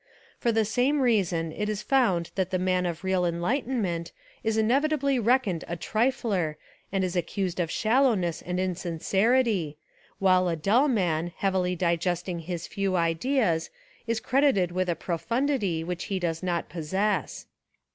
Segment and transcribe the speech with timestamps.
[0.39, 4.11] For the same reason it is found that the man of real enlightenment
[4.43, 6.55] is inevitably reckoned a trifler
[6.91, 9.77] and is accused of shallowness and insincerity,
[10.17, 13.69] while a dull man heavily digesting his few ideas
[14.07, 17.45] is credited with a profundity which he does not possess.